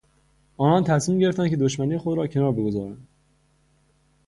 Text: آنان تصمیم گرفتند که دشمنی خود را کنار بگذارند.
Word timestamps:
آنان 0.57 0.83
تصمیم 0.83 1.19
گرفتند 1.19 1.49
که 1.49 1.55
دشمنی 1.57 1.97
خود 1.97 2.17
را 2.17 2.27
کنار 2.27 2.51
بگذارند. 2.51 3.07